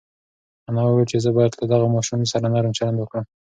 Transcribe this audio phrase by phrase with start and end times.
[0.69, 3.25] انا وویل چې زه باید له دغه ماشوم سره نرم چلند وکړم.